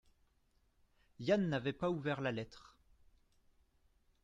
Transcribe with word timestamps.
Yann 1.19 1.47
n’avait 1.47 1.73
pas 1.73 1.91
ouvert 1.91 2.21
la 2.21 2.31
lettre. 2.31 2.75